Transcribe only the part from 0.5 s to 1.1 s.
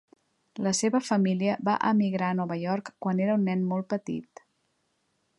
La seva